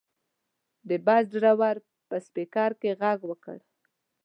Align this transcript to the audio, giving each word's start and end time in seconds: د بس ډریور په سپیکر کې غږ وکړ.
د 0.89 0.89
بس 1.05 1.23
ډریور 1.41 1.77
په 2.09 2.15
سپیکر 2.25 2.71
کې 2.81 2.91
غږ 3.01 3.19
وکړ. 3.29 3.57